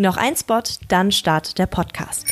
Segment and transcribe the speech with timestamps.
[0.00, 2.24] Noch ein Spot, dann startet der Podcast.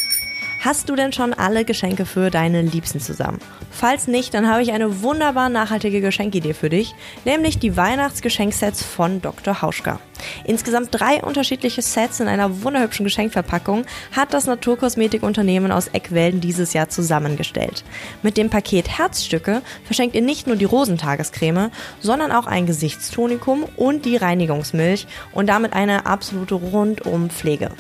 [0.67, 3.39] Hast du denn schon alle Geschenke für deine Liebsten zusammen?
[3.71, 6.93] Falls nicht, dann habe ich eine wunderbar nachhaltige Geschenkidee für dich,
[7.25, 9.63] nämlich die Weihnachtsgeschenksets von Dr.
[9.63, 10.01] Hauschka.
[10.43, 16.89] Insgesamt drei unterschiedliche Sets in einer wunderhübschen Geschenkverpackung hat das Naturkosmetikunternehmen aus Eckwelden dieses Jahr
[16.89, 17.85] zusammengestellt.
[18.25, 21.71] Mit dem Paket Herzstücke verschenkt ihr nicht nur die Rosentagescreme,
[22.01, 27.71] sondern auch ein Gesichtstonikum und die Reinigungsmilch und damit eine absolute Rundumpflege.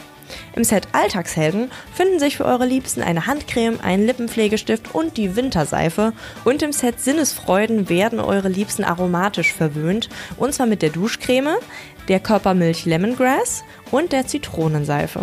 [0.54, 6.12] Im Set Alltagshelden finden sich für eure Liebsten eine Handcreme, ein Lippenpflegestift und die Winterseife.
[6.44, 10.08] Und im Set Sinnesfreuden werden eure Liebsten aromatisch verwöhnt.
[10.36, 11.56] Und zwar mit der Duschcreme,
[12.08, 15.20] der Körpermilch Lemongrass und der Zitronenseife.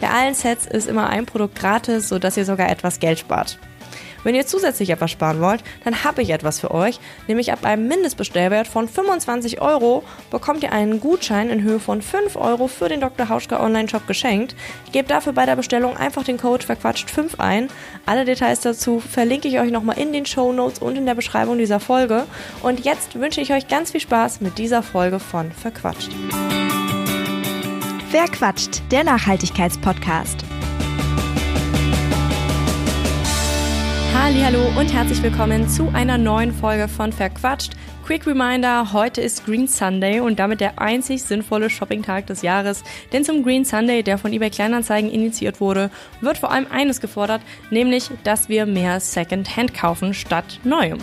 [0.00, 3.58] Bei allen Sets ist immer ein Produkt gratis, sodass ihr sogar etwas Geld spart.
[4.24, 7.86] Wenn ihr zusätzlich etwas sparen wollt, dann habe ich etwas für euch, nämlich ab einem
[7.86, 13.00] Mindestbestellwert von 25 Euro bekommt ihr einen Gutschein in Höhe von 5 Euro für den
[13.00, 13.28] Dr.
[13.28, 14.56] Hauschka Online-Shop geschenkt.
[14.92, 17.68] Gebt dafür bei der Bestellung einfach den Code verquatscht5 ein.
[18.06, 21.58] Alle Details dazu verlinke ich euch nochmal in den Show Notes und in der Beschreibung
[21.58, 22.24] dieser Folge.
[22.62, 26.10] Und jetzt wünsche ich euch ganz viel Spaß mit dieser Folge von Verquatscht.
[28.10, 30.43] Verquatscht, der Nachhaltigkeitspodcast.
[34.16, 37.72] Hallo und herzlich willkommen zu einer neuen Folge von Verquatscht.
[38.06, 42.84] Quick Reminder, heute ist Green Sunday und damit der einzig sinnvolle Shoppingtag des Jahres.
[43.12, 47.42] Denn zum Green Sunday, der von eBay Kleinanzeigen initiiert wurde, wird vor allem eines gefordert,
[47.70, 50.98] nämlich, dass wir mehr Secondhand kaufen statt Neuem.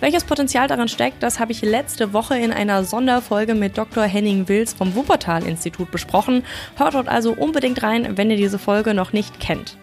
[0.00, 4.04] Welches Potenzial darin steckt, das habe ich letzte Woche in einer Sonderfolge mit Dr.
[4.04, 6.42] Henning Wills vom Wuppertal-Institut besprochen.
[6.76, 9.76] Hört dort also unbedingt rein, wenn ihr diese Folge noch nicht kennt.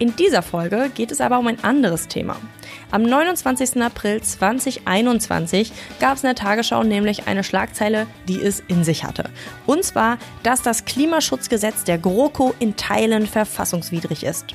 [0.00, 2.36] In dieser Folge geht es aber um ein anderes Thema.
[2.92, 3.82] Am 29.
[3.82, 9.28] April 2021 gab es in der Tagesschau nämlich eine Schlagzeile, die es in sich hatte.
[9.66, 14.54] Und zwar, dass das Klimaschutzgesetz der GroKo in Teilen verfassungswidrig ist.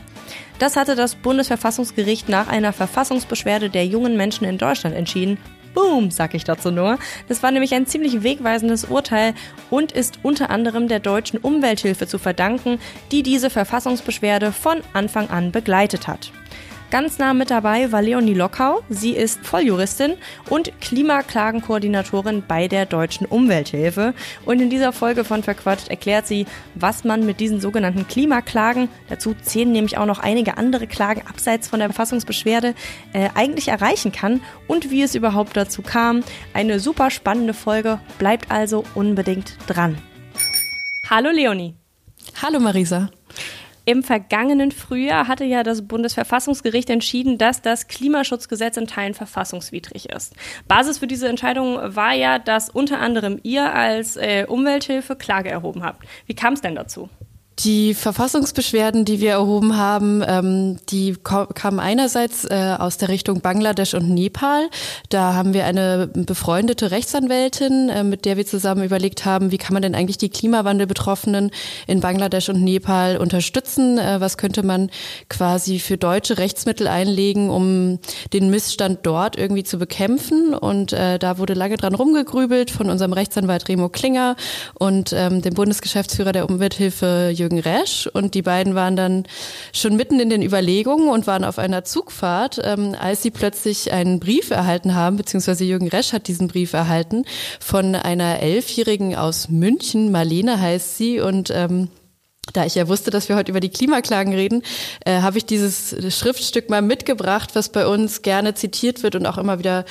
[0.60, 5.38] Das hatte das Bundesverfassungsgericht nach einer Verfassungsbeschwerde der jungen Menschen in Deutschland entschieden
[5.74, 7.00] Boom, sag ich dazu nur.
[7.28, 9.34] Das war nämlich ein ziemlich wegweisendes Urteil
[9.70, 12.80] und ist unter anderem der deutschen Umwelthilfe zu verdanken,
[13.12, 16.32] die diese Verfassungsbeschwerde von Anfang an begleitet hat.
[16.94, 18.84] Ganz nah mit dabei war Leonie Lockau.
[18.88, 20.14] Sie ist Volljuristin
[20.52, 24.14] und Klimaklagenkoordinatorin bei der Deutschen Umwelthilfe.
[24.46, 26.46] Und in dieser Folge von Verquatscht erklärt sie,
[26.76, 31.68] was man mit diesen sogenannten Klimaklagen, dazu zählen nämlich auch noch einige andere Klagen abseits
[31.68, 32.76] von der Verfassungsbeschwerde,
[33.14, 36.24] äh, eigentlich erreichen kann und wie es überhaupt dazu kam.
[36.54, 38.02] Eine super spannende Folge.
[38.20, 39.98] Bleibt also unbedingt dran.
[41.10, 41.74] Hallo Leonie.
[42.40, 43.10] Hallo Marisa.
[43.86, 50.34] Im vergangenen Frühjahr hatte ja das Bundesverfassungsgericht entschieden, dass das Klimaschutzgesetz in Teilen verfassungswidrig ist.
[50.68, 55.84] Basis für diese Entscheidung war ja, dass unter anderem ihr als äh, Umwelthilfe Klage erhoben
[55.84, 56.04] habt.
[56.28, 57.10] Wie kam es denn dazu?
[57.60, 63.94] Die Verfassungsbeschwerden, die wir erhoben haben, ähm, die kamen einerseits äh, aus der Richtung Bangladesch
[63.94, 64.70] und Nepal.
[65.10, 69.74] Da haben wir eine befreundete Rechtsanwältin, äh, mit der wir zusammen überlegt haben, wie kann
[69.74, 71.52] man denn eigentlich die Klimawandelbetroffenen
[71.86, 74.00] in Bangladesch und Nepal unterstützen?
[74.00, 74.90] Äh, was könnte man
[75.30, 78.00] quasi für deutsche Rechtsmittel einlegen, um
[78.34, 80.56] den Missstand dort irgendwie zu bekämpfen?
[80.56, 84.36] Und äh, da wurde lange dran rumgegrübelt von unserem Rechtsanwalt Remo Klinger
[84.74, 89.26] und ähm, dem Bundesgeschäftsführer der Umwelthilfe Jürgen Resch und die beiden waren dann
[89.74, 94.20] schon mitten in den Überlegungen und waren auf einer Zugfahrt, ähm, als sie plötzlich einen
[94.20, 97.26] Brief erhalten haben, beziehungsweise Jürgen Resch hat diesen Brief erhalten
[97.60, 101.90] von einer Elfjährigen aus München, Marlene heißt sie und ähm,
[102.52, 104.64] da ich ja wusste, dass wir heute über die Klimaklagen reden,
[105.06, 109.38] äh, habe ich dieses Schriftstück mal mitgebracht, was bei uns gerne zitiert wird und auch
[109.38, 109.86] immer wieder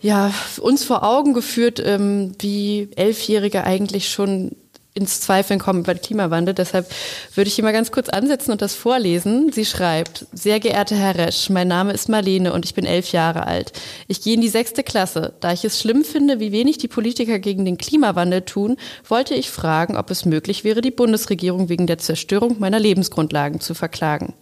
[0.00, 4.56] ja uns vor Augen geführt, ähm, wie Elfjährige eigentlich schon
[4.94, 6.54] ins Zweifeln kommen über den Klimawandel.
[6.54, 6.88] Deshalb
[7.34, 9.50] würde ich hier mal ganz kurz ansetzen und das vorlesen.
[9.52, 13.46] Sie schreibt, sehr geehrter Herr Resch, mein Name ist Marlene und ich bin elf Jahre
[13.46, 13.72] alt.
[14.06, 15.34] Ich gehe in die sechste Klasse.
[15.40, 18.76] Da ich es schlimm finde, wie wenig die Politiker gegen den Klimawandel tun,
[19.08, 23.74] wollte ich fragen, ob es möglich wäre, die Bundesregierung wegen der Zerstörung meiner Lebensgrundlagen zu
[23.74, 24.34] verklagen.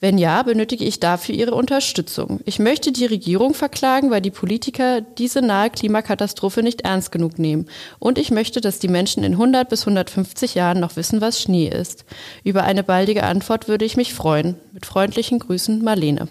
[0.00, 2.40] Wenn ja, benötige ich dafür Ihre Unterstützung.
[2.44, 7.66] Ich möchte die Regierung verklagen, weil die Politiker diese nahe Klimakatastrophe nicht ernst genug nehmen.
[7.98, 11.66] Und ich möchte, dass die Menschen in 100 bis 150 Jahren noch wissen, was Schnee
[11.66, 12.04] ist.
[12.44, 14.54] Über eine baldige Antwort würde ich mich freuen.
[14.72, 16.28] Mit freundlichen Grüßen, Marlene.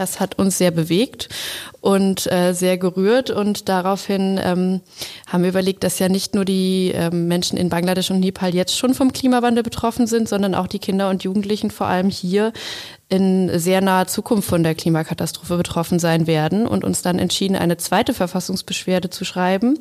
[0.00, 1.28] Das hat uns sehr bewegt
[1.82, 3.28] und äh, sehr gerührt.
[3.28, 4.80] Und daraufhin ähm,
[5.26, 8.78] haben wir überlegt, dass ja nicht nur die ähm, Menschen in Bangladesch und Nepal jetzt
[8.78, 12.54] schon vom Klimawandel betroffen sind, sondern auch die Kinder und Jugendlichen vor allem hier
[13.10, 17.76] in sehr naher Zukunft von der Klimakatastrophe betroffen sein werden und uns dann entschieden, eine
[17.76, 19.78] zweite Verfassungsbeschwerde zu schreiben,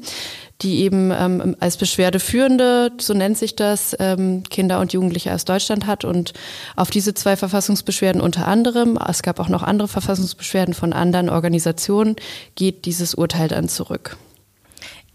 [0.61, 5.85] die eben ähm, als Beschwerdeführende, so nennt sich das, ähm, Kinder und Jugendliche aus Deutschland
[5.85, 6.03] hat.
[6.05, 6.33] Und
[6.75, 12.15] auf diese zwei Verfassungsbeschwerden unter anderem, es gab auch noch andere Verfassungsbeschwerden von anderen Organisationen,
[12.55, 14.17] geht dieses Urteil dann zurück.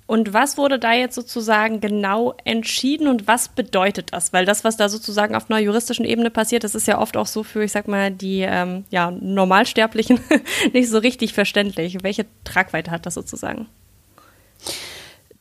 [0.06, 4.34] Und was wurde da jetzt sozusagen genau entschieden und was bedeutet das?
[4.34, 7.26] Weil das, was da sozusagen auf einer juristischen Ebene passiert, das ist ja oft auch
[7.26, 10.20] so für, ich sag mal, die ähm, ja, Normalsterblichen
[10.74, 11.98] nicht so richtig verständlich.
[12.02, 13.66] Welche Tragweite hat das sozusagen?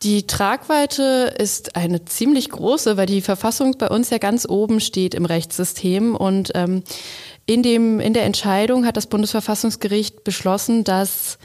[0.02, 5.14] Die Tragweite ist eine ziemlich große, weil die Verfassung bei uns ja ganz oben steht
[5.14, 6.84] im Rechtssystem und ähm,
[7.46, 11.38] in, dem, in der Entscheidung hat das Bundesverfassungsgericht beschlossen, dass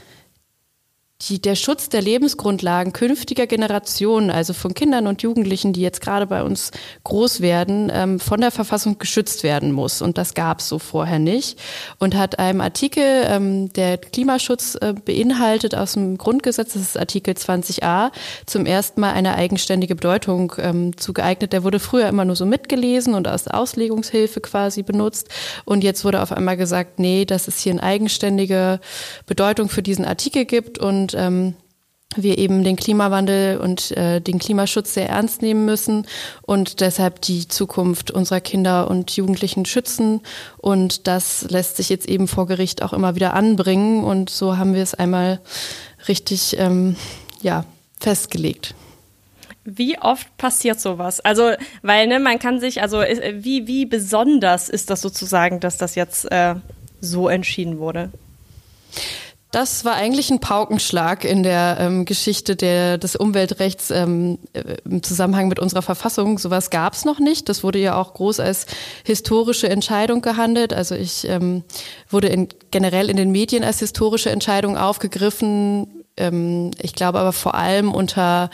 [1.21, 6.25] die, der Schutz der Lebensgrundlagen künftiger Generationen, also von Kindern und Jugendlichen, die jetzt gerade
[6.25, 6.71] bei uns
[7.03, 10.01] groß werden, ähm, von der Verfassung geschützt werden muss.
[10.01, 11.59] Und das gab es so vorher nicht.
[11.97, 17.33] Und hat einem Artikel, ähm, der Klimaschutz äh, beinhaltet aus dem Grundgesetz, das ist Artikel
[17.33, 18.11] 20a,
[18.45, 21.51] zum ersten Mal eine eigenständige Bedeutung ähm, zugeeignet.
[21.51, 25.27] Der wurde früher immer nur so mitgelesen und als Auslegungshilfe quasi benutzt.
[25.65, 28.79] Und jetzt wurde auf einmal gesagt, nee, dass es hier eine eigenständige
[29.25, 31.55] Bedeutung für diesen Artikel gibt und und ähm,
[32.15, 36.07] wir eben den Klimawandel und äh, den Klimaschutz sehr ernst nehmen müssen
[36.41, 40.21] und deshalb die Zukunft unserer Kinder und Jugendlichen schützen.
[40.57, 44.03] Und das lässt sich jetzt eben vor Gericht auch immer wieder anbringen.
[44.03, 45.39] Und so haben wir es einmal
[46.07, 46.95] richtig ähm,
[47.41, 47.63] ja,
[47.99, 48.73] festgelegt.
[49.65, 51.19] Wie oft passiert sowas?
[51.19, 51.51] Also,
[51.83, 56.31] weil ne, man kann sich, also wie, wie besonders ist das sozusagen, dass das jetzt
[56.31, 56.55] äh,
[57.01, 58.09] so entschieden wurde?
[59.51, 65.01] Das war eigentlich ein Paukenschlag in der ähm, Geschichte der, des Umweltrechts ähm, äh, im
[65.01, 66.37] Zusammenhang mit unserer Verfassung.
[66.37, 67.49] Sowas gab es noch nicht.
[67.49, 68.67] Das wurde ja auch groß als
[69.03, 70.71] historische Entscheidung gehandelt.
[70.71, 71.63] Also ich ähm,
[72.11, 76.05] wurde in, generell in den Medien als historische Entscheidung aufgegriffen.
[76.15, 78.51] Ähm, ich glaube aber vor allem unter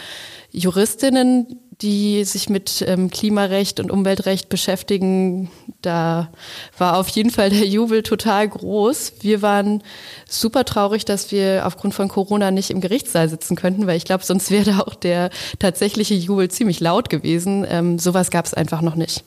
[0.51, 5.51] Juristinnen, die sich mit ähm, Klimarecht und Umweltrecht beschäftigen,
[5.81, 6.29] da
[6.77, 9.13] war auf jeden Fall der Jubel total groß.
[9.21, 9.83] Wir waren
[10.27, 14.23] super traurig, dass wir aufgrund von Corona nicht im Gerichtssaal sitzen könnten, weil ich glaube,
[14.23, 15.29] sonst wäre auch der
[15.59, 17.65] tatsächliche Jubel ziemlich laut gewesen.
[17.69, 19.23] Ähm, sowas gab es einfach noch nicht.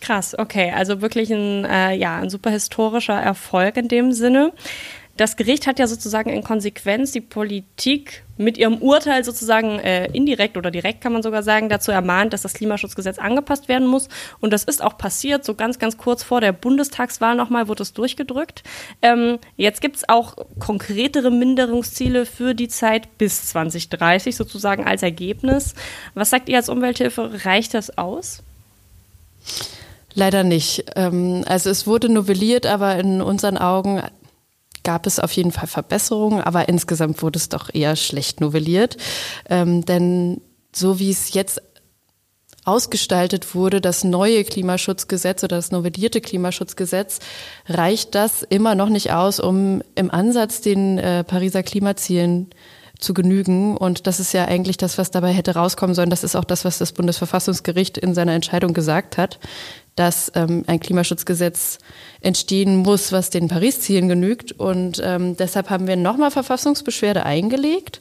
[0.00, 4.52] Krass, okay, also wirklich ein, äh, ja, ein super historischer Erfolg in dem Sinne
[5.20, 10.56] das Gericht hat ja sozusagen in Konsequenz die Politik mit ihrem Urteil sozusagen äh, indirekt
[10.56, 14.08] oder direkt kann man sogar sagen, dazu ermahnt, dass das Klimaschutzgesetz angepasst werden muss.
[14.40, 17.92] Und das ist auch passiert, so ganz, ganz kurz vor der Bundestagswahl nochmal wurde es
[17.92, 18.62] durchgedrückt.
[19.02, 25.74] Ähm, jetzt gibt es auch konkretere Minderungsziele für die Zeit bis 2030 sozusagen als Ergebnis.
[26.14, 27.44] Was sagt ihr als Umwelthilfe?
[27.44, 28.42] Reicht das aus?
[30.14, 30.84] Leider nicht.
[30.96, 34.02] Ähm, also es wurde novelliert, aber in unseren Augen
[34.82, 38.96] gab es auf jeden Fall Verbesserungen, aber insgesamt wurde es doch eher schlecht novelliert.
[39.48, 40.40] Ähm, denn
[40.74, 41.60] so wie es jetzt
[42.64, 47.18] ausgestaltet wurde, das neue Klimaschutzgesetz oder das novellierte Klimaschutzgesetz,
[47.66, 52.50] reicht das immer noch nicht aus, um im Ansatz den äh, Pariser Klimazielen
[53.00, 53.76] zu genügen.
[53.76, 56.10] Und das ist ja eigentlich das, was dabei hätte rauskommen sollen.
[56.10, 59.38] Das ist auch das, was das Bundesverfassungsgericht in seiner Entscheidung gesagt hat,
[59.96, 61.78] dass ähm, ein Klimaschutzgesetz
[62.20, 64.52] entstehen muss, was den Paris-Zielen genügt.
[64.52, 68.00] Und ähm, deshalb haben wir nochmal Verfassungsbeschwerde eingelegt,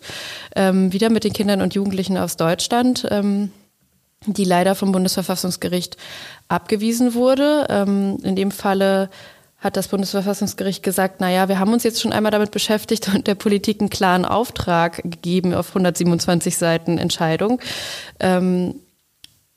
[0.55, 3.07] ähm, wieder mit den Kindern und Jugendlichen aus Deutschland.
[3.09, 3.51] Ähm,
[4.25, 5.97] die leider vom Bundesverfassungsgericht
[6.49, 7.67] abgewiesen wurde.
[7.69, 9.09] Ähm, in dem Falle
[9.59, 13.27] hat das Bundesverfassungsgericht gesagt, na ja, wir haben uns jetzt schon einmal damit beschäftigt und
[13.27, 17.59] der Politik einen klaren Auftrag gegeben auf 127 Seiten Entscheidung.
[18.19, 18.75] Ähm,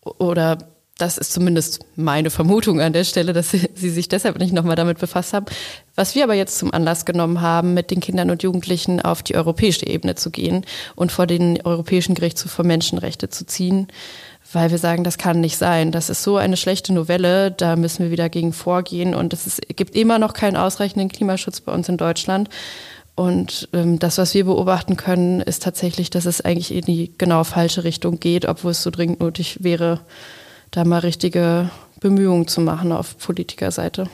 [0.03, 0.59] oder
[0.99, 4.99] das ist zumindest meine Vermutung an der Stelle, dass sie, sich deshalb nicht nochmal damit
[4.99, 5.47] befasst haben.
[5.95, 9.37] Was wir aber jetzt zum Anlass genommen haben, mit den Kindern und Jugendlichen auf die
[9.37, 10.65] europäische Ebene zu gehen
[10.97, 13.89] und vor den Europäischen Gerichtshof für Menschenrechte zu ziehen,
[14.53, 15.93] weil wir sagen, das kann nicht sein.
[15.93, 19.61] Das ist so eine schlechte Novelle, da müssen wir wieder gegen vorgehen und es ist,
[19.77, 22.49] gibt immer noch keinen ausreichenden Klimaschutz bei uns in Deutschland.
[23.15, 27.45] Und ähm, das, was wir beobachten können, ist tatsächlich, dass es eigentlich in die genau
[27.45, 30.01] falsche Richtung geht, obwohl es so dringend nötig wäre,
[30.71, 34.09] da mal richtige Bemühungen zu machen auf Politikerseite.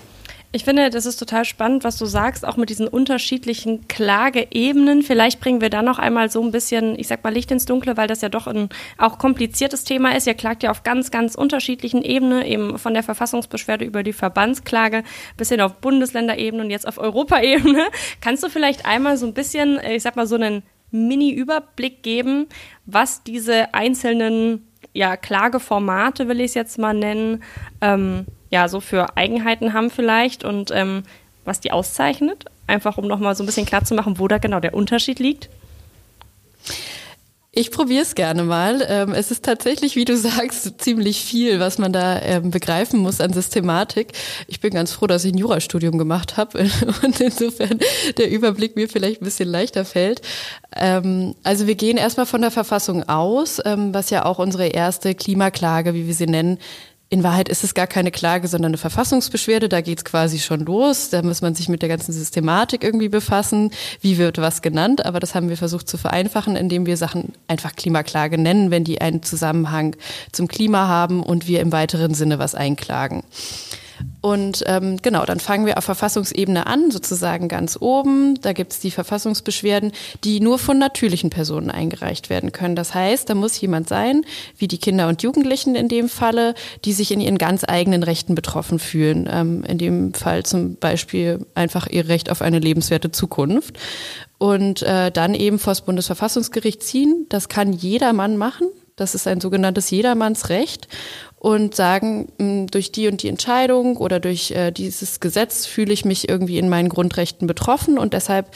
[0.50, 5.02] Ich finde, das ist total spannend, was du sagst, auch mit diesen unterschiedlichen Klageebenen.
[5.02, 7.99] Vielleicht bringen wir da noch einmal so ein bisschen, ich sag mal, Licht ins Dunkle,
[7.99, 10.26] weil das ja doch ein auch kompliziertes Thema ist.
[10.26, 15.05] Ihr klagt ja auf ganz, ganz unterschiedlichen Ebenen, eben von der Verfassungsbeschwerde über die Verbandsklage
[15.37, 17.85] bis hin auf Bundesländerebene und jetzt auf Europaebene.
[18.23, 22.47] Kannst du vielleicht einmal so ein bisschen, ich sag mal, so einen Mini-Überblick geben,
[22.87, 27.43] was diese einzelnen ja, Klageformate, will ich es jetzt mal nennen,
[27.83, 31.02] ähm, ja so für Eigenheiten haben vielleicht und ähm,
[31.45, 32.45] was die auszeichnet?
[32.67, 35.49] Einfach um nochmal so ein bisschen klar zu machen, wo da genau der Unterschied liegt.
[37.50, 38.87] Ich probiere es gerne mal.
[38.88, 43.21] Ähm, es ist tatsächlich, wie du sagst, ziemlich viel, was man da ähm, begreifen muss
[43.21, 44.12] an Systematik.
[44.47, 46.59] Ich bin ganz froh, dass ich ein Jurastudium gemacht habe
[47.02, 47.81] und insofern
[48.17, 50.21] der Überblick mir vielleicht ein bisschen leichter fällt.
[50.76, 55.95] Ähm, also wir gehen erstmal von der Verfassung aus, was ja auch unsere erste Klimaklage,
[55.95, 56.59] wie wir sie nennen,
[57.11, 59.71] in Wahrheit ist es gar keine Klage, sondern eine Verfassungsbeschwerde.
[59.71, 61.09] Da geht's quasi schon los.
[61.09, 63.71] Da muss man sich mit der ganzen Systematik irgendwie befassen.
[64.03, 65.07] Wie wird was genannt?
[65.07, 69.00] Aber das haben wir versucht zu vereinfachen, indem wir Sachen einfach Klimaklage nennen, wenn die
[69.00, 69.97] einen Zusammenhang
[70.33, 73.23] zum Klima haben und wir im weiteren Sinne was einklagen.
[74.21, 78.40] Und ähm, genau, dann fangen wir auf Verfassungsebene an, sozusagen ganz oben.
[78.40, 79.93] Da gibt es die Verfassungsbeschwerden,
[80.25, 82.76] die nur von natürlichen Personen eingereicht werden können.
[82.76, 84.23] Das heißt, da muss jemand sein,
[84.57, 88.35] wie die Kinder und Jugendlichen in dem Falle, die sich in ihren ganz eigenen Rechten
[88.35, 89.28] betroffen fühlen.
[89.31, 93.78] Ähm, in dem Fall zum Beispiel einfach ihr Recht auf eine lebenswerte Zukunft.
[94.38, 97.26] Und äh, dann eben vor das Bundesverfassungsgericht ziehen.
[97.28, 98.69] Das kann jeder Mann machen.
[98.95, 100.88] Das ist ein sogenanntes Jedermannsrecht
[101.38, 106.04] und sagen, hm, durch die und die Entscheidung oder durch äh, dieses Gesetz fühle ich
[106.04, 108.54] mich irgendwie in meinen Grundrechten betroffen und deshalb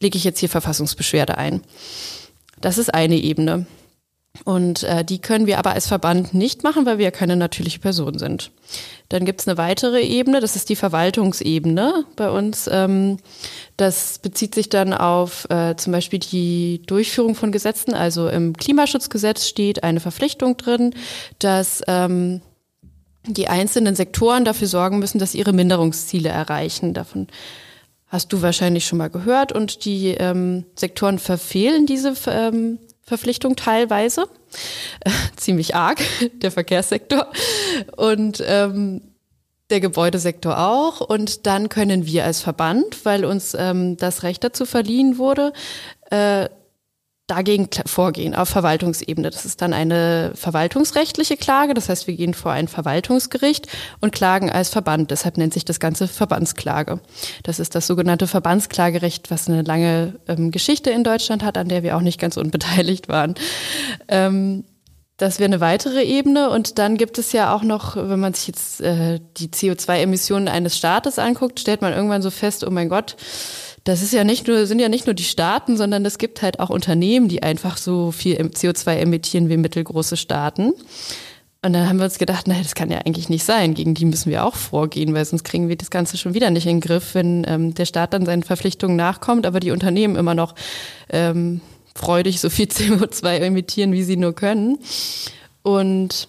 [0.00, 1.62] lege ich jetzt hier Verfassungsbeschwerde ein.
[2.60, 3.66] Das ist eine Ebene.
[4.44, 7.78] Und äh, die können wir aber als Verband nicht machen, weil wir ja keine natürliche
[7.80, 8.50] Person sind.
[9.08, 12.68] Dann gibt es eine weitere Ebene, das ist die Verwaltungsebene bei uns.
[12.70, 13.18] Ähm,
[13.76, 17.94] das bezieht sich dann auf äh, zum Beispiel die Durchführung von Gesetzen.
[17.94, 20.94] Also im Klimaschutzgesetz steht eine Verpflichtung drin,
[21.38, 22.42] dass ähm,
[23.26, 26.94] die einzelnen Sektoren dafür sorgen müssen, dass ihre Minderungsziele erreichen.
[26.94, 27.28] Davon
[28.08, 29.52] hast du wahrscheinlich schon mal gehört.
[29.52, 32.78] Und die ähm, Sektoren verfehlen diese ähm,
[33.08, 34.28] Verpflichtung teilweise.
[35.00, 36.00] Äh, ziemlich arg,
[36.34, 37.26] der Verkehrssektor.
[37.96, 39.00] Und ähm,
[39.70, 41.00] der Gebäudesektor auch.
[41.00, 45.52] Und dann können wir als Verband, weil uns ähm, das Recht dazu verliehen wurde,
[46.10, 46.48] äh,
[47.28, 49.30] dagegen vorgehen auf Verwaltungsebene.
[49.30, 51.74] Das ist dann eine verwaltungsrechtliche Klage.
[51.74, 53.68] Das heißt, wir gehen vor ein Verwaltungsgericht
[54.00, 55.10] und klagen als Verband.
[55.10, 57.00] Deshalb nennt sich das Ganze Verbandsklage.
[57.42, 61.82] Das ist das sogenannte Verbandsklagerecht, was eine lange ähm, Geschichte in Deutschland hat, an der
[61.82, 63.34] wir auch nicht ganz unbeteiligt waren.
[64.08, 64.64] Ähm,
[65.18, 66.48] das wäre eine weitere Ebene.
[66.48, 70.78] Und dann gibt es ja auch noch, wenn man sich jetzt äh, die CO2-Emissionen eines
[70.78, 73.16] Staates anguckt, stellt man irgendwann so fest, oh mein Gott,
[73.88, 76.60] das ist ja nicht nur, sind ja nicht nur die Staaten, sondern es gibt halt
[76.60, 80.74] auch Unternehmen, die einfach so viel CO2 emittieren wie mittelgroße Staaten.
[81.64, 83.72] Und dann haben wir uns gedacht, naja, das kann ja eigentlich nicht sein.
[83.72, 86.66] Gegen die müssen wir auch vorgehen, weil sonst kriegen wir das Ganze schon wieder nicht
[86.66, 90.34] in den Griff, wenn ähm, der Staat dann seinen Verpflichtungen nachkommt, aber die Unternehmen immer
[90.34, 90.54] noch
[91.08, 91.62] ähm,
[91.94, 94.78] freudig so viel CO2 emittieren, wie sie nur können.
[95.62, 96.28] Und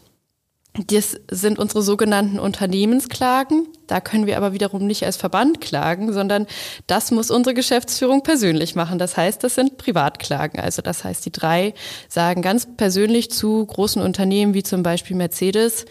[0.87, 3.67] das sind unsere sogenannten Unternehmensklagen.
[3.87, 6.47] Da können wir aber wiederum nicht als Verband klagen, sondern
[6.87, 8.99] das muss unsere Geschäftsführung persönlich machen.
[8.99, 10.59] Das heißt, das sind Privatklagen.
[10.59, 11.73] Also das heißt, die drei
[12.07, 15.85] sagen ganz persönlich zu großen Unternehmen wie zum Beispiel Mercedes,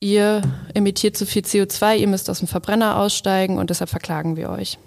[0.00, 0.42] ihr
[0.74, 4.78] emittiert zu viel CO2, ihr müsst aus dem Verbrenner aussteigen und deshalb verklagen wir euch.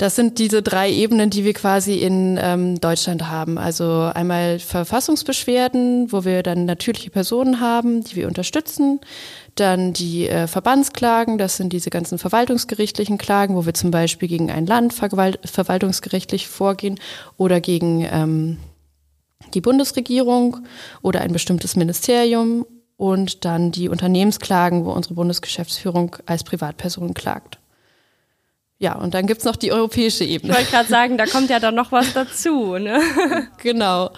[0.00, 3.58] Das sind diese drei Ebenen, die wir quasi in ähm, Deutschland haben.
[3.58, 9.00] Also einmal Verfassungsbeschwerden, wo wir dann natürliche Personen haben, die wir unterstützen.
[9.56, 14.50] Dann die äh, Verbandsklagen, das sind diese ganzen verwaltungsgerichtlichen Klagen, wo wir zum Beispiel gegen
[14.50, 16.98] ein Land verwaltungsgerichtlich vorgehen
[17.36, 18.56] oder gegen ähm,
[19.52, 20.66] die Bundesregierung
[21.02, 22.64] oder ein bestimmtes Ministerium
[22.96, 27.59] und dann die Unternehmensklagen, wo unsere Bundesgeschäftsführung als Privatperson klagt.
[28.80, 30.52] Ja, und dann gibt's noch die europäische Ebene.
[30.52, 32.76] Ich wollte gerade sagen, da kommt ja dann noch was dazu.
[32.78, 33.00] Ne?
[33.62, 34.10] genau.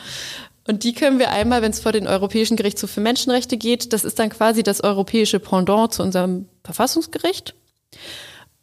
[0.66, 4.04] Und die können wir einmal, wenn es vor den Europäischen Gerichtshof für Menschenrechte geht, das
[4.04, 7.54] ist dann quasi das europäische Pendant zu unserem Verfassungsgericht.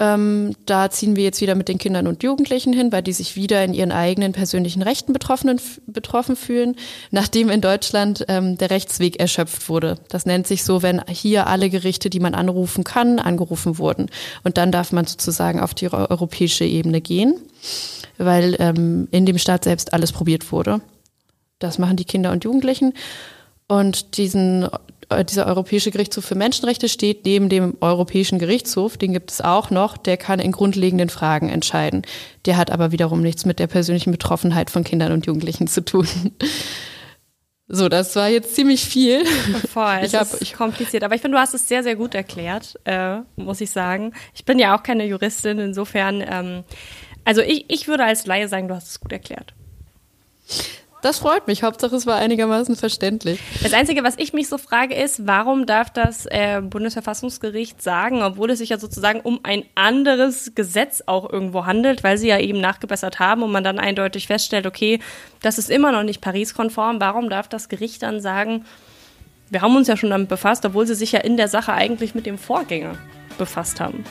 [0.01, 3.35] Ähm, da ziehen wir jetzt wieder mit den Kindern und Jugendlichen hin, weil die sich
[3.35, 6.75] wieder in ihren eigenen persönlichen Rechten betroffen, betroffen fühlen,
[7.11, 9.97] nachdem in Deutschland ähm, der Rechtsweg erschöpft wurde.
[10.07, 14.09] Das nennt sich so, wenn hier alle Gerichte, die man anrufen kann, angerufen wurden.
[14.45, 17.35] Und dann darf man sozusagen auf die europäische Ebene gehen,
[18.17, 20.79] weil ähm, in dem Staat selbst alles probiert wurde.
[21.59, 22.93] Das machen die Kinder und Jugendlichen.
[23.67, 24.67] Und diesen
[25.23, 29.97] dieser Europäische Gerichtshof für Menschenrechte steht neben dem Europäischen Gerichtshof, den gibt es auch noch,
[29.97, 32.03] der kann in grundlegenden Fragen entscheiden.
[32.45, 36.07] Der hat aber wiederum nichts mit der persönlichen Betroffenheit von Kindern und Jugendlichen zu tun.
[37.71, 39.23] So, das war jetzt ziemlich viel.
[39.71, 41.03] Voll, ich hab, ist kompliziert.
[41.03, 44.13] Aber ich finde, du hast es sehr, sehr gut erklärt, äh, muss ich sagen.
[44.33, 46.63] Ich bin ja auch keine Juristin, insofern, ähm,
[47.25, 49.53] also ich, ich würde als Laie sagen, du hast es gut erklärt.
[51.01, 51.63] Das freut mich.
[51.63, 53.39] Hauptsache, es war einigermaßen verständlich.
[53.63, 58.51] Das Einzige, was ich mich so frage, ist, warum darf das äh, Bundesverfassungsgericht sagen, obwohl
[58.51, 62.59] es sich ja sozusagen um ein anderes Gesetz auch irgendwo handelt, weil sie ja eben
[62.59, 64.99] nachgebessert haben und man dann eindeutig feststellt, okay,
[65.41, 66.99] das ist immer noch nicht Paris-konform.
[66.99, 68.65] Warum darf das Gericht dann sagen,
[69.49, 72.13] wir haben uns ja schon damit befasst, obwohl sie sich ja in der Sache eigentlich
[72.13, 72.97] mit dem Vorgänger
[73.37, 74.03] befasst haben?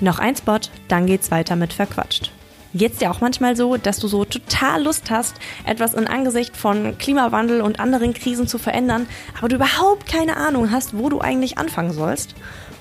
[0.00, 0.58] Noch ein Spot,
[0.88, 2.32] dann geht's weiter mit Verquatscht.
[2.74, 6.98] Geht's dir auch manchmal so, dass du so total Lust hast, etwas in Angesicht von
[6.98, 9.06] Klimawandel und anderen Krisen zu verändern,
[9.38, 12.34] aber du überhaupt keine Ahnung hast, wo du eigentlich anfangen sollst?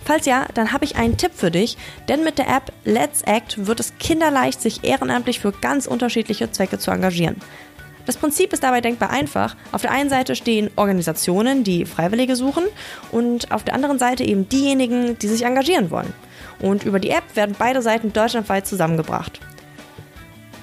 [0.04, 1.78] Falls ja, dann habe ich einen Tipp für dich,
[2.10, 6.80] denn mit der App Let's Act wird es kinderleicht, sich ehrenamtlich für ganz unterschiedliche Zwecke
[6.80, 7.38] zu engagieren.
[8.06, 9.56] Das Prinzip ist dabei denkbar einfach.
[9.74, 12.64] Auf der einen Seite stehen Organisationen, die Freiwillige suchen
[13.12, 16.14] und auf der anderen Seite eben diejenigen, die sich engagieren wollen.
[16.60, 19.42] Und über die App werden beide Seiten deutschlandweit zusammengebracht.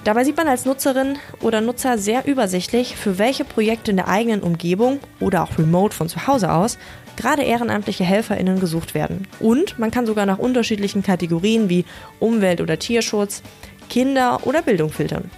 [0.05, 4.43] Dabei sieht man als Nutzerin oder Nutzer sehr übersichtlich, für welche Projekte in der eigenen
[4.43, 6.77] Umgebung oder auch remote von zu Hause aus
[7.17, 9.27] gerade ehrenamtliche HelferInnen gesucht werden.
[9.41, 11.87] Und man kann sogar nach unterschiedlichen Kategorien wie
[12.21, 13.43] Umwelt- oder Tierschutz,
[13.89, 15.31] Kinder oder Bildung filtern.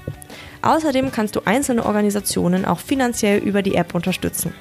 [0.63, 4.53] Außerdem kannst du einzelne Organisationen auch finanziell über die App unterstützen.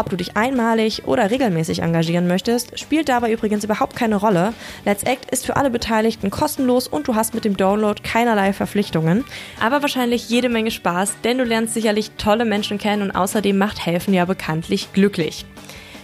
[0.00, 4.54] Ob du dich einmalig oder regelmäßig engagieren möchtest, spielt dabei übrigens überhaupt keine Rolle.
[4.86, 9.26] Let's Act ist für alle Beteiligten kostenlos und du hast mit dem Download keinerlei Verpflichtungen.
[9.60, 13.84] Aber wahrscheinlich jede Menge Spaß, denn du lernst sicherlich tolle Menschen kennen und außerdem macht
[13.84, 15.44] Helfen ja bekanntlich glücklich.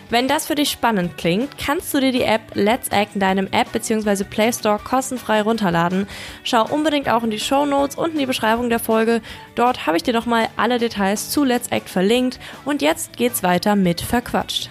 [0.09, 3.49] Wenn das für dich spannend klingt, kannst du dir die App Let's Act in deinem
[3.51, 4.23] App bzw.
[4.23, 6.07] Play Store kostenfrei runterladen.
[6.45, 9.21] Schau unbedingt auch in die Show Notes und in die Beschreibung der Folge.
[9.57, 12.39] Dort habe ich dir nochmal alle Details zu Let's Act verlinkt.
[12.65, 14.71] Und jetzt geht's weiter mit Verquatscht.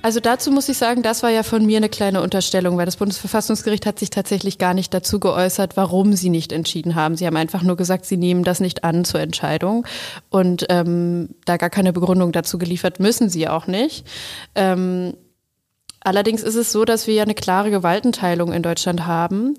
[0.00, 2.96] Also dazu muss ich sagen, das war ja von mir eine kleine Unterstellung, weil das
[2.96, 7.16] Bundesverfassungsgericht hat sich tatsächlich gar nicht dazu geäußert, warum sie nicht entschieden haben.
[7.16, 9.86] Sie haben einfach nur gesagt, sie nehmen das nicht an zur Entscheidung
[10.30, 14.06] und ähm, da gar keine Begründung dazu geliefert, müssen sie auch nicht.
[14.54, 15.14] Ähm,
[16.00, 19.54] Allerdings ist es so, dass wir ja eine klare Gewaltenteilung in Deutschland haben.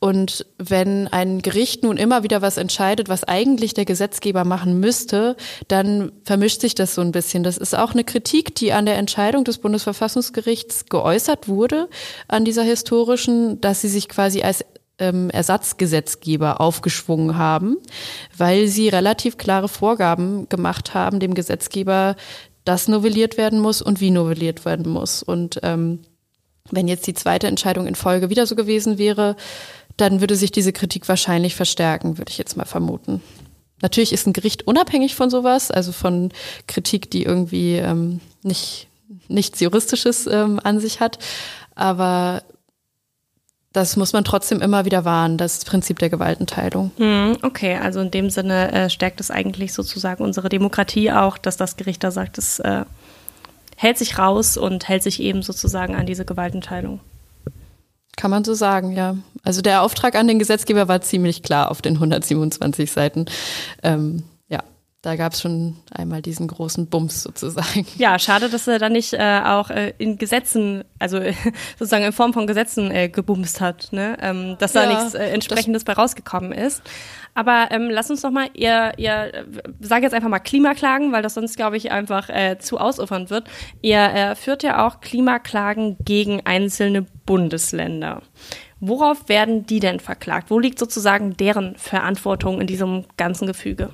[0.00, 5.36] Und wenn ein Gericht nun immer wieder was entscheidet, was eigentlich der Gesetzgeber machen müsste,
[5.68, 7.42] dann vermischt sich das so ein bisschen.
[7.42, 11.88] Das ist auch eine Kritik, die an der Entscheidung des Bundesverfassungsgerichts geäußert wurde,
[12.28, 14.64] an dieser historischen, dass sie sich quasi als
[14.98, 17.76] ähm, Ersatzgesetzgeber aufgeschwungen haben,
[18.36, 22.16] weil sie relativ klare Vorgaben gemacht haben, dem Gesetzgeber
[22.68, 25.22] das novelliert werden muss und wie novelliert werden muss.
[25.22, 26.00] Und ähm,
[26.70, 29.36] wenn jetzt die zweite Entscheidung in Folge wieder so gewesen wäre,
[29.96, 33.22] dann würde sich diese Kritik wahrscheinlich verstärken, würde ich jetzt mal vermuten.
[33.80, 36.30] Natürlich ist ein Gericht unabhängig von sowas, also von
[36.66, 38.88] Kritik, die irgendwie ähm, nicht
[39.28, 41.18] nichts Juristisches ähm, an sich hat.
[41.74, 42.42] Aber
[43.78, 46.90] das muss man trotzdem immer wieder wahren, das Prinzip der Gewaltenteilung.
[46.96, 51.56] Hm, okay, also in dem Sinne äh, stärkt es eigentlich sozusagen unsere Demokratie auch, dass
[51.56, 52.84] das Gericht da sagt, es äh,
[53.76, 56.98] hält sich raus und hält sich eben sozusagen an diese Gewaltenteilung.
[58.16, 59.16] Kann man so sagen, ja.
[59.44, 63.26] Also der Auftrag an den Gesetzgeber war ziemlich klar auf den 127 Seiten.
[63.84, 64.24] Ähm,
[65.02, 67.86] da gab es schon einmal diesen großen Bums sozusagen.
[67.98, 71.34] Ja, schade, dass er da nicht äh, auch äh, in Gesetzen, also äh,
[71.78, 74.16] sozusagen in Form von Gesetzen äh, gebumst hat, ne?
[74.20, 76.82] ähm, dass da ja, nichts äh, entsprechendes bei rausgekommen ist.
[77.34, 79.46] Aber ähm, lass uns doch mal, ihr, ihr
[79.78, 83.48] sag jetzt einfach mal Klimaklagen, weil das sonst, glaube ich, einfach äh, zu ausufernd wird.
[83.80, 88.22] Ihr äh, führt ja auch Klimaklagen gegen einzelne Bundesländer.
[88.80, 90.50] Worauf werden die denn verklagt?
[90.50, 93.90] Wo liegt sozusagen deren Verantwortung in diesem ganzen Gefüge?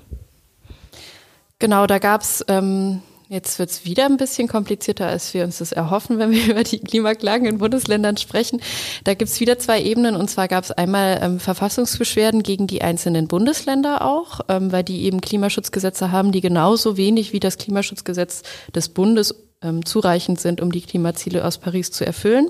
[1.65, 3.01] Genau, da gab's ähm,
[3.31, 6.79] jetzt wird's wieder ein bisschen komplizierter, als wir uns das erhoffen, wenn wir über die
[6.79, 8.61] Klimaklagen in Bundesländern sprechen.
[9.05, 14.05] Da gibt's wieder zwei Ebenen und zwar gab's einmal ähm, Verfassungsbeschwerden gegen die einzelnen Bundesländer
[14.05, 18.43] auch, ähm, weil die eben Klimaschutzgesetze haben, die genauso wenig wie das Klimaschutzgesetz
[18.75, 22.49] des Bundes ähm, zureichend sind, um die Klimaziele aus Paris zu erfüllen.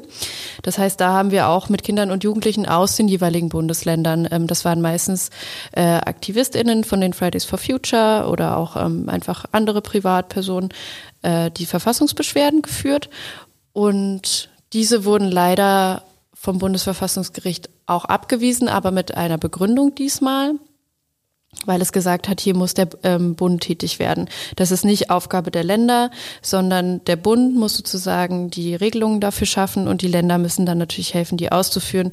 [0.62, 4.46] Das heißt, da haben wir auch mit Kindern und Jugendlichen aus den jeweiligen Bundesländern, ähm,
[4.46, 5.31] das waren meistens
[5.72, 10.70] äh, AktivistInnen von den Fridays for Future oder auch ähm, einfach andere Privatpersonen,
[11.22, 13.09] äh, die Verfassungsbeschwerden geführt.
[13.72, 16.03] Und diese wurden leider
[16.35, 20.55] vom Bundesverfassungsgericht auch abgewiesen, aber mit einer Begründung diesmal
[21.66, 24.29] weil es gesagt hat, hier muss der ähm, Bund tätig werden.
[24.57, 26.11] Das ist nicht Aufgabe der Länder,
[26.42, 31.14] sondern der Bund muss sozusagen die Regelungen dafür schaffen und die Länder müssen dann natürlich
[31.14, 32.11] helfen, die auszuführen.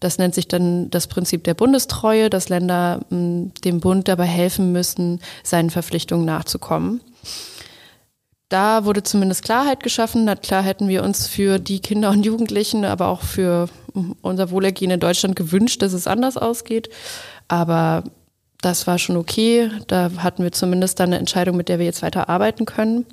[0.00, 4.72] Das nennt sich dann das Prinzip der Bundestreue, dass Länder mh, dem Bund dabei helfen
[4.72, 7.00] müssen, seinen Verpflichtungen nachzukommen.
[8.50, 10.24] Da wurde zumindest Klarheit geschaffen.
[10.26, 13.68] Na klar hätten wir uns für die Kinder und Jugendlichen, aber auch für
[14.20, 16.88] unser Wohlergehen in Deutschland gewünscht, dass es anders ausgeht.
[17.48, 18.04] Aber
[18.64, 19.70] das war schon okay.
[19.86, 23.06] Da hatten wir zumindest dann eine Entscheidung, mit der wir jetzt weiter arbeiten können.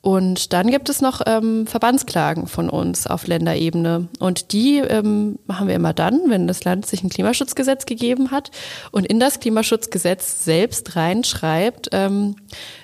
[0.00, 4.08] Und dann gibt es noch ähm, Verbandsklagen von uns auf Länderebene.
[4.18, 8.50] Und die ähm, machen wir immer dann, wenn das Land sich ein Klimaschutzgesetz gegeben hat
[8.90, 12.36] und in das Klimaschutzgesetz selbst reinschreibt, ähm,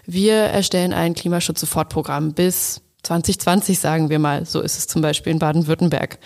[0.07, 4.47] wir erstellen ein Klimaschutz-Sofortprogramm bis 2020, sagen wir mal.
[4.47, 6.19] So ist es zum Beispiel in Baden-Württemberg.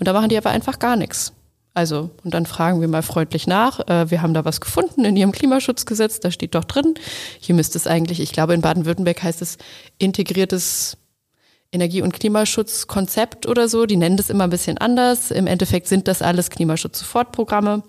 [0.00, 1.32] Und da machen die aber einfach gar nichts.
[1.72, 3.80] Also, und dann fragen wir mal freundlich nach.
[3.88, 6.94] Äh, wir haben da was gefunden in Ihrem Klimaschutzgesetz, da steht doch drin.
[7.38, 9.56] Hier müsste es eigentlich, ich glaube, in Baden-Württemberg heißt es
[9.98, 10.96] integriertes
[11.72, 13.86] Energie- und Klimaschutzkonzept oder so.
[13.86, 15.30] Die nennen das immer ein bisschen anders.
[15.30, 17.84] Im Endeffekt sind das alles Klimaschutz-Sofortprogramme.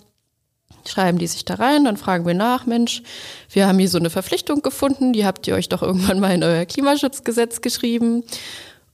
[0.87, 3.03] Schreiben die sich da rein, dann fragen wir nach, Mensch,
[3.51, 6.43] wir haben hier so eine Verpflichtung gefunden, die habt ihr euch doch irgendwann mal in
[6.43, 8.23] euer Klimaschutzgesetz geschrieben.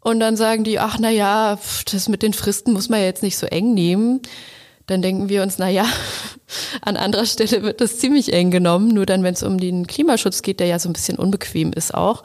[0.02, 1.58] Und dann sagen die, ach na ja,
[1.91, 4.21] das mit den Fristen muss man ja jetzt nicht so eng nehmen
[4.88, 5.86] dann denken wir uns, na ja,
[6.82, 8.89] an anderer Stelle wird das ziemlich eng genommen.
[8.89, 11.93] Nur dann, wenn es um den Klimaschutz geht, der ja so ein bisschen unbequem ist
[11.93, 12.23] auch,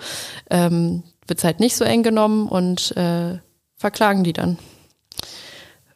[0.50, 3.38] ähm, wird es halt nicht so eng genommen und äh,
[3.76, 4.58] verklagen die dann.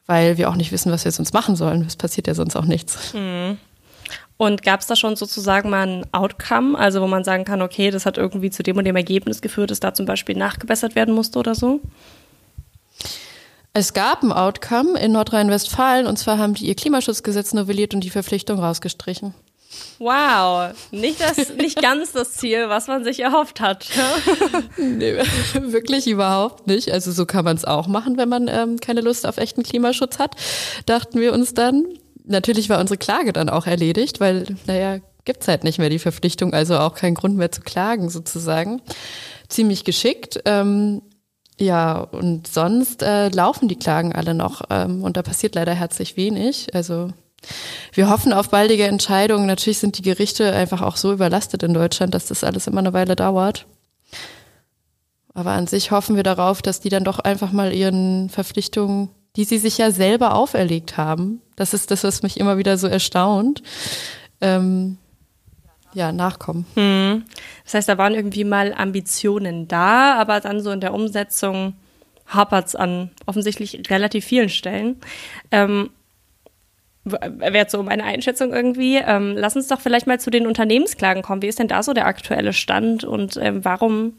[0.07, 1.83] Weil wir auch nicht wissen, was wir sonst machen sollen.
[1.83, 3.15] Es passiert ja sonst auch nichts.
[3.15, 3.59] Mhm.
[4.37, 7.91] Und gab es da schon sozusagen mal ein Outcome, also wo man sagen kann, okay,
[7.91, 11.15] das hat irgendwie zu dem und dem Ergebnis geführt, dass da zum Beispiel nachgebessert werden
[11.15, 11.81] musste oder so?
[13.79, 18.09] Es gab ein Outcome in Nordrhein-Westfalen und zwar haben die ihr Klimaschutzgesetz novelliert und die
[18.09, 19.35] Verpflichtung rausgestrichen.
[19.99, 23.87] Wow, nicht, das, nicht ganz das Ziel, was man sich erhofft hat.
[24.79, 25.19] nee,
[25.61, 26.91] wirklich überhaupt nicht.
[26.91, 30.19] Also so kann man es auch machen, wenn man ähm, keine Lust auf echten Klimaschutz
[30.19, 30.37] hat,
[30.87, 31.85] dachten wir uns dann.
[32.25, 36.55] Natürlich war unsere Klage dann auch erledigt, weil, naja, gibt's halt nicht mehr die Verpflichtung,
[36.55, 38.81] also auch keinen Grund mehr zu klagen sozusagen.
[39.51, 40.41] Ziemlich geschickt.
[40.47, 41.03] Ähm,
[41.59, 46.17] ja, und sonst äh, laufen die Klagen alle noch ähm, und da passiert leider herzlich
[46.17, 46.75] wenig.
[46.75, 47.11] Also
[47.93, 49.47] wir hoffen auf baldige Entscheidungen.
[49.47, 52.93] Natürlich sind die Gerichte einfach auch so überlastet in Deutschland, dass das alles immer eine
[52.93, 53.67] Weile dauert.
[55.33, 59.45] Aber an sich hoffen wir darauf, dass die dann doch einfach mal ihren Verpflichtungen, die
[59.45, 63.63] sie sich ja selber auferlegt haben, das ist das, was mich immer wieder so erstaunt,
[64.41, 64.99] ähm,
[65.97, 66.67] ja, nachkommen.
[66.75, 67.25] Hm.
[67.65, 71.73] Das heißt, da waren irgendwie mal Ambitionen da, aber dann so in der Umsetzung
[72.27, 75.01] hapert es an offensichtlich relativ vielen Stellen.
[75.51, 75.89] Ähm,
[77.05, 78.97] Wäre so meine Einschätzung irgendwie.
[78.97, 81.41] Ähm, lass uns doch vielleicht mal zu den Unternehmensklagen kommen.
[81.41, 84.15] Wie ist denn da so der aktuelle Stand und ähm, warum,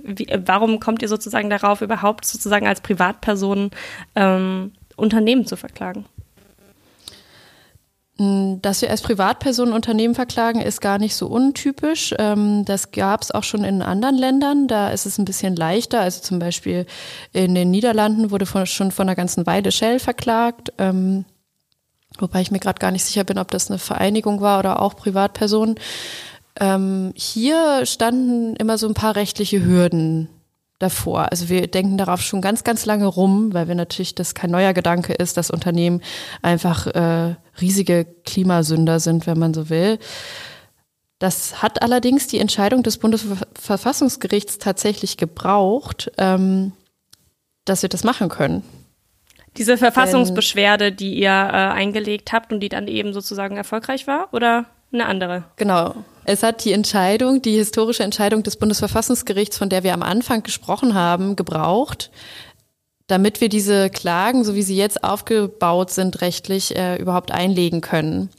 [0.00, 3.70] wie, warum kommt ihr sozusagen darauf, überhaupt sozusagen als Privatperson
[4.14, 6.06] ähm, Unternehmen zu verklagen?
[8.52, 12.14] Hm, dass wir als Privatpersonen Unternehmen verklagen, ist gar nicht so untypisch.
[12.18, 14.68] Ähm, das gab es auch schon in anderen Ländern.
[14.68, 16.00] Da ist es ein bisschen leichter.
[16.00, 16.86] Also zum Beispiel
[17.32, 20.72] in den Niederlanden wurde schon von einer ganzen Weile Shell verklagt.
[20.78, 21.24] Ähm,
[22.18, 24.96] wobei ich mir gerade gar nicht sicher bin, ob das eine Vereinigung war oder auch
[24.96, 25.76] Privatpersonen.
[26.60, 30.28] Ähm, hier standen immer so ein paar rechtliche Hürden
[30.82, 31.30] davor.
[31.30, 34.72] Also wir denken darauf schon ganz, ganz lange rum, weil wir natürlich das kein neuer
[34.72, 36.02] Gedanke ist, dass Unternehmen
[36.42, 39.98] einfach äh, riesige Klimasünder sind, wenn man so will.
[41.18, 46.72] Das hat allerdings die Entscheidung des Bundesverfassungsgerichts tatsächlich gebraucht, ähm,
[47.64, 48.64] dass wir das machen können.
[49.56, 54.66] Diese Verfassungsbeschwerde, die ihr äh, eingelegt habt und die dann eben sozusagen erfolgreich war, oder
[54.92, 55.44] eine andere?
[55.56, 55.94] Genau.
[56.24, 60.94] Es hat die Entscheidung, die historische Entscheidung des Bundesverfassungsgerichts, von der wir am Anfang gesprochen
[60.94, 62.10] haben, gebraucht,
[63.08, 68.30] damit wir diese Klagen, so wie sie jetzt aufgebaut sind, rechtlich äh, überhaupt einlegen können.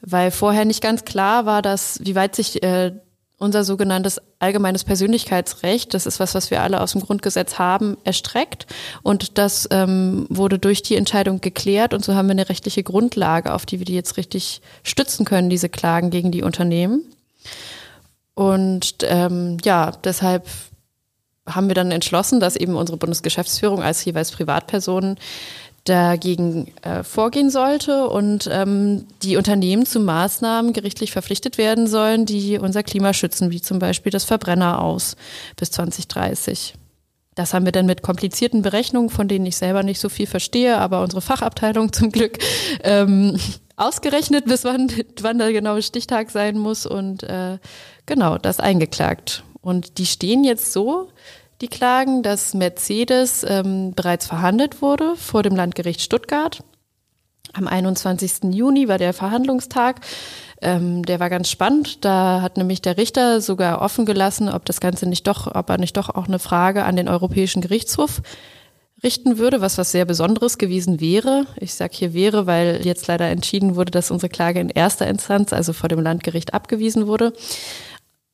[0.00, 2.92] Weil vorher nicht ganz klar war, dass wie weit sich äh,
[3.40, 8.66] unser sogenanntes allgemeines Persönlichkeitsrecht, das ist was, was wir alle aus dem Grundgesetz haben, erstreckt.
[9.02, 11.94] Und das ähm, wurde durch die Entscheidung geklärt.
[11.94, 15.48] Und so haben wir eine rechtliche Grundlage, auf die wir die jetzt richtig stützen können,
[15.48, 17.02] diese Klagen gegen die Unternehmen.
[18.34, 20.46] Und ähm, ja, deshalb
[21.46, 25.16] haben wir dann entschlossen, dass eben unsere Bundesgeschäftsführung als jeweils Privatpersonen
[25.84, 32.58] dagegen äh, vorgehen sollte und ähm, die Unternehmen zu Maßnahmen gerichtlich verpflichtet werden sollen, die
[32.58, 35.16] unser Klima schützen, wie zum Beispiel das Verbrenner aus
[35.56, 36.74] bis 2030.
[37.34, 40.76] Das haben wir dann mit komplizierten Berechnungen, von denen ich selber nicht so viel verstehe,
[40.76, 42.38] aber unsere Fachabteilung zum Glück
[42.82, 43.38] ähm,
[43.76, 47.58] ausgerechnet, bis wann, wann der genaue Stichtag sein muss und äh,
[48.04, 49.44] genau das eingeklagt.
[49.62, 51.08] Und die stehen jetzt so,
[51.60, 56.62] die Klagen, dass Mercedes ähm, bereits verhandelt wurde vor dem Landgericht Stuttgart.
[57.52, 58.52] Am 21.
[58.54, 60.00] Juni war der Verhandlungstag.
[60.62, 62.04] Ähm, der war ganz spannend.
[62.04, 65.78] Da hat nämlich der Richter sogar offen gelassen, ob das Ganze nicht doch, ob er
[65.78, 68.22] nicht doch auch eine Frage an den Europäischen Gerichtshof
[69.02, 71.46] richten würde, was was sehr Besonderes gewesen wäre.
[71.58, 75.52] Ich sage hier wäre, weil jetzt leider entschieden wurde, dass unsere Klage in erster Instanz,
[75.52, 77.32] also vor dem Landgericht, abgewiesen wurde.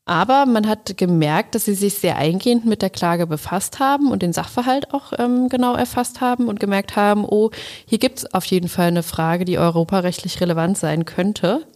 [0.08, 4.22] Aber man hat gemerkt, dass sie sich sehr eingehend mit der Klage befasst haben und
[4.22, 7.50] den Sachverhalt auch ähm, genau erfasst haben und gemerkt haben, oh,
[7.86, 11.66] hier gibt es auf jeden Fall eine Frage, die europarechtlich relevant sein könnte.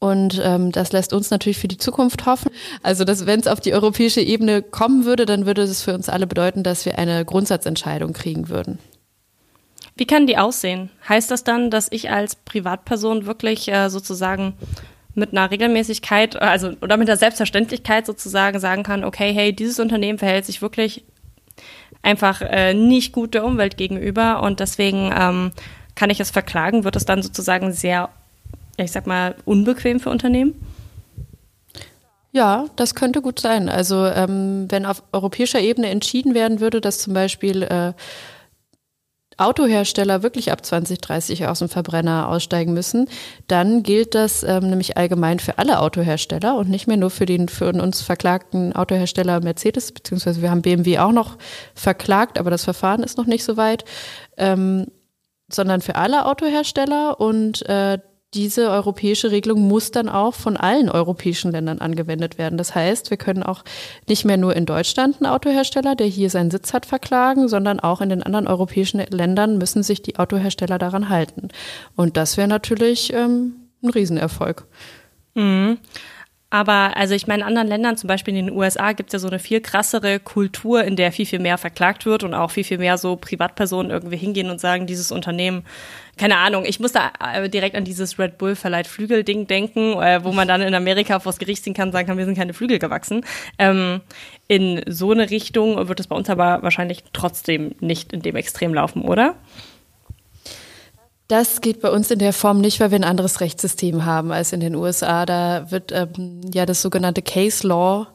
[0.00, 2.50] Und ähm, das lässt uns natürlich für die Zukunft hoffen.
[2.82, 6.08] Also, dass wenn es auf die europäische Ebene kommen würde, dann würde es für uns
[6.08, 8.80] alle bedeuten, dass wir eine Grundsatzentscheidung kriegen würden.
[9.96, 10.90] Wie kann die aussehen?
[11.08, 14.54] Heißt das dann, dass ich als Privatperson wirklich äh, sozusagen
[15.18, 20.18] mit einer Regelmäßigkeit, also oder mit der Selbstverständlichkeit sozusagen sagen kann, okay, hey, dieses Unternehmen
[20.18, 21.04] verhält sich wirklich
[22.02, 25.50] einfach äh, nicht gut der Umwelt gegenüber und deswegen ähm,
[25.94, 28.08] kann ich es verklagen, wird es dann sozusagen sehr,
[28.76, 30.54] ich sag mal, unbequem für Unternehmen?
[32.30, 33.68] Ja, das könnte gut sein.
[33.68, 37.94] Also ähm, wenn auf europäischer Ebene entschieden werden würde, dass zum Beispiel äh,
[39.38, 43.08] Autohersteller wirklich ab 2030 aus dem Verbrenner aussteigen müssen,
[43.46, 47.48] dann gilt das ähm, nämlich allgemein für alle Autohersteller und nicht mehr nur für den
[47.48, 51.38] für uns verklagten Autohersteller Mercedes, beziehungsweise wir haben BMW auch noch
[51.74, 53.84] verklagt, aber das Verfahren ist noch nicht so weit,
[54.36, 54.86] ähm,
[55.50, 57.98] sondern für alle Autohersteller und äh,
[58.34, 62.58] diese europäische Regelung muss dann auch von allen europäischen Ländern angewendet werden.
[62.58, 63.64] Das heißt, wir können auch
[64.06, 68.02] nicht mehr nur in Deutschland einen Autohersteller, der hier seinen Sitz hat, verklagen, sondern auch
[68.02, 71.48] in den anderen europäischen Ländern müssen sich die Autohersteller daran halten.
[71.96, 74.66] Und das wäre natürlich ähm, ein Riesenerfolg.
[75.34, 75.78] Mhm.
[76.50, 79.18] Aber also ich meine, in anderen Ländern, zum Beispiel in den USA, gibt es ja
[79.18, 82.64] so eine viel krassere Kultur, in der viel, viel mehr verklagt wird und auch viel,
[82.64, 85.66] viel mehr so Privatpersonen irgendwie hingehen und sagen, dieses Unternehmen,
[86.16, 90.24] keine Ahnung, ich muss da äh, direkt an dieses Red Bull verleiht Flügel-Ding denken, äh,
[90.24, 92.54] wo man dann in Amerika vors Gericht ziehen kann und sagen kann, wir sind keine
[92.54, 93.26] Flügel gewachsen.
[93.58, 94.00] Ähm,
[94.48, 98.72] in so eine Richtung wird es bei uns aber wahrscheinlich trotzdem nicht in dem Extrem
[98.72, 99.34] laufen, oder?
[101.28, 104.54] Das geht bei uns in der Form nicht, weil wir ein anderes Rechtssystem haben als
[104.54, 105.26] in den USA.
[105.26, 108.06] Da wird ähm, ja das sogenannte Case Law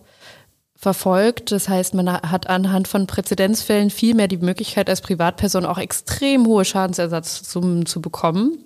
[0.75, 1.51] verfolgt.
[1.51, 6.47] Das heißt, man hat anhand von Präzedenzfällen viel mehr die Möglichkeit, als Privatperson auch extrem
[6.47, 8.57] hohe Schadensersatzzummen zu bekommen.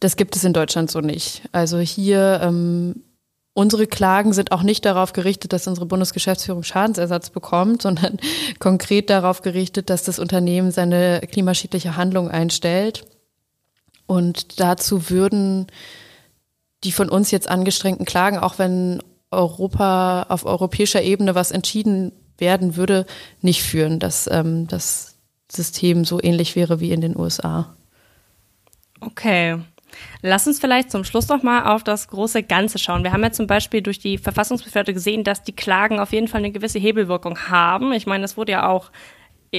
[0.00, 1.42] Das gibt es in Deutschland so nicht.
[1.52, 3.02] Also hier ähm,
[3.58, 8.18] Unsere Klagen sind auch nicht darauf gerichtet, dass unsere Bundesgeschäftsführung Schadensersatz bekommt, sondern
[8.58, 13.06] konkret darauf gerichtet, dass das Unternehmen seine klimaschädliche Handlung einstellt.
[14.06, 15.66] Und dazu würden
[16.84, 22.76] die von uns jetzt angestrengten Klagen, auch wenn Europa auf europäischer Ebene was entschieden werden
[22.76, 23.06] würde,
[23.40, 25.16] nicht führen, dass ähm, das
[25.50, 27.74] System so ähnlich wäre wie in den USA.
[29.00, 29.58] Okay.
[30.20, 33.04] Lass uns vielleicht zum Schluss noch mal auf das große Ganze schauen.
[33.04, 36.40] Wir haben ja zum Beispiel durch die Verfassungsbeschwerde gesehen, dass die Klagen auf jeden Fall
[36.40, 37.92] eine gewisse Hebelwirkung haben.
[37.92, 38.90] Ich meine, es wurde ja auch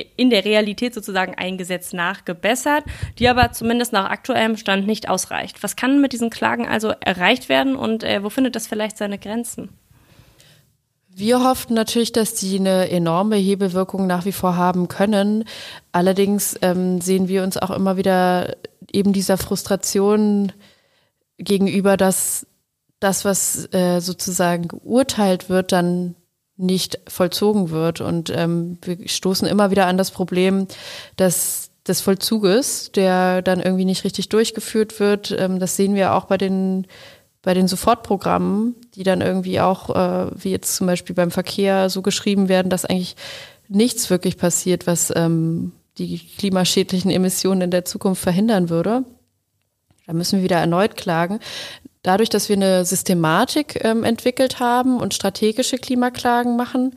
[0.02, 2.84] in der Realität sozusagen ein Gesetz nachgebessert,
[3.20, 5.64] die aber zumindest nach aktuellem Stand nicht ausreicht.
[5.64, 9.18] Was kann mit diesen Klagen also erreicht werden und äh, wo findet das vielleicht seine
[9.18, 9.70] Grenzen?
[11.10, 15.46] Wir hoffen natürlich, dass die eine enorme Hebelwirkung nach wie vor haben können.
[15.92, 18.56] Allerdings ähm, sehen wir uns auch immer wieder
[18.92, 20.52] eben dieser Frustration
[21.40, 22.46] gegenüber, dass
[23.00, 26.16] das, was äh, sozusagen geurteilt wird, dann
[26.58, 28.02] nicht vollzogen wird.
[28.02, 30.68] Und ähm, wir stoßen immer wieder an das Problem,
[31.16, 35.36] dass des Vollzuges, der dann irgendwie nicht richtig durchgeführt wird.
[35.38, 36.88] Ähm, das sehen wir auch bei den
[37.44, 42.02] bei den Sofortprogrammen, die dann irgendwie auch, äh, wie jetzt zum Beispiel beim Verkehr, so
[42.02, 43.16] geschrieben werden, dass eigentlich
[43.70, 49.06] nichts wirklich passiert, was ähm, die klimaschädlichen Emissionen in der Zukunft verhindern würde.
[50.06, 51.40] Da müssen wir wieder erneut klagen.
[52.08, 56.96] Dadurch, dass wir eine Systematik ähm, entwickelt haben und strategische Klimaklagen machen,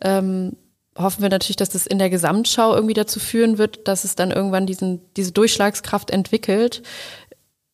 [0.00, 0.56] ähm,
[0.96, 4.30] hoffen wir natürlich, dass das in der Gesamtschau irgendwie dazu führen wird, dass es dann
[4.30, 6.82] irgendwann diesen, diese Durchschlagskraft entwickelt,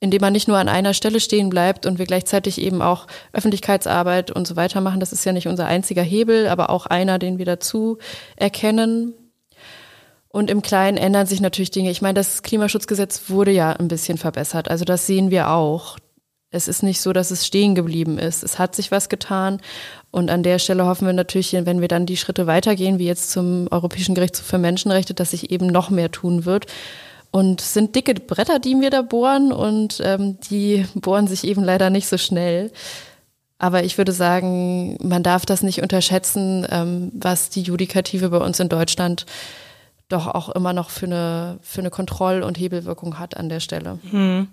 [0.00, 4.32] indem man nicht nur an einer Stelle stehen bleibt und wir gleichzeitig eben auch Öffentlichkeitsarbeit
[4.32, 4.98] und so weiter machen.
[4.98, 7.98] Das ist ja nicht unser einziger Hebel, aber auch einer, den wir dazu
[8.34, 9.14] erkennen.
[10.26, 11.92] Und im Kleinen ändern sich natürlich Dinge.
[11.92, 14.68] Ich meine, das Klimaschutzgesetz wurde ja ein bisschen verbessert.
[14.68, 15.96] Also das sehen wir auch.
[16.52, 18.42] Es ist nicht so, dass es stehen geblieben ist.
[18.42, 19.60] Es hat sich was getan.
[20.10, 23.30] Und an der Stelle hoffen wir natürlich, wenn wir dann die Schritte weitergehen, wie jetzt
[23.30, 26.66] zum Europäischen Gerichtshof für Menschenrechte, dass sich eben noch mehr tun wird.
[27.30, 31.64] Und es sind dicke Bretter, die wir da bohren und ähm, die bohren sich eben
[31.64, 32.70] leider nicht so schnell.
[33.58, 38.60] Aber ich würde sagen, man darf das nicht unterschätzen, ähm, was die Judikative bei uns
[38.60, 39.24] in Deutschland
[40.12, 43.98] doch auch immer noch für eine, für eine Kontroll- und Hebelwirkung hat an der Stelle.
[44.10, 44.48] Hm.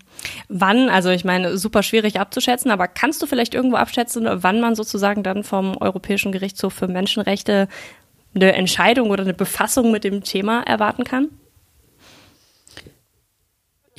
[0.47, 4.75] Wann, also ich meine, super schwierig abzuschätzen, aber kannst du vielleicht irgendwo abschätzen, wann man
[4.75, 7.67] sozusagen dann vom Europäischen Gerichtshof für Menschenrechte
[8.35, 11.29] eine Entscheidung oder eine Befassung mit dem Thema erwarten kann?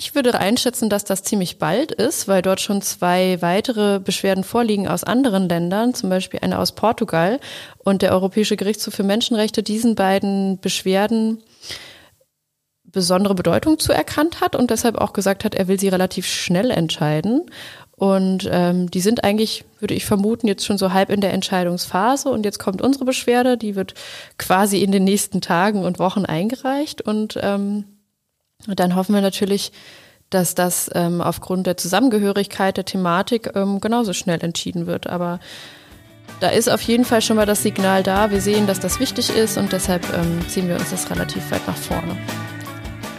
[0.02, 4.88] Ich würde einschätzen, dass das ziemlich bald ist, weil dort schon zwei weitere Beschwerden vorliegen
[4.88, 7.38] aus anderen Ländern, zum Beispiel eine aus Portugal
[7.76, 11.42] und der Europäische Gerichtshof für Menschenrechte diesen beiden Beschwerden
[12.82, 17.50] besondere Bedeutung zuerkannt hat und deshalb auch gesagt hat, er will sie relativ schnell entscheiden.
[17.90, 22.30] Und ähm, die sind eigentlich, würde ich vermuten, jetzt schon so halb in der Entscheidungsphase.
[22.30, 23.92] Und jetzt kommt unsere Beschwerde, die wird
[24.38, 27.02] quasi in den nächsten Tagen und Wochen eingereicht.
[27.02, 27.84] Und ähm,
[28.66, 29.73] dann hoffen wir natürlich,
[30.31, 35.09] dass das ähm, aufgrund der Zusammengehörigkeit der Thematik ähm, genauso schnell entschieden wird.
[35.09, 35.40] Aber
[36.38, 38.31] da ist auf jeden Fall schon mal das Signal da.
[38.31, 41.66] Wir sehen, dass das wichtig ist und deshalb ähm, ziehen wir uns das relativ weit
[41.66, 42.16] nach vorne.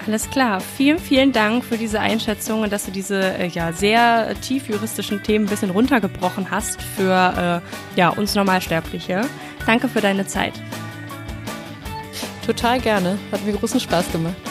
[0.08, 0.62] Alles klar.
[0.62, 5.22] Vielen, vielen Dank für diese Einschätzung und dass du diese äh, ja sehr tief juristischen
[5.22, 9.22] Themen ein bisschen runtergebrochen hast für äh, ja, uns Normalsterbliche.
[9.66, 10.54] Danke für deine Zeit.
[12.46, 13.20] Total gerne.
[13.32, 14.51] Hat mir großen Spaß gemacht.